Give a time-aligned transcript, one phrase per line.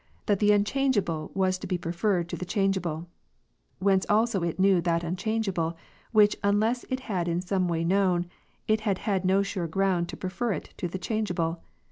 [0.25, 3.05] That the unchangeable was to be preferred to the change ^'^"• able;"
[3.77, 5.77] whence also it knew That Unchangeable,
[6.11, 8.25] which, unless it had in some way known,
[8.67, 11.61] it had had no sure ground to prefer it to the changeable.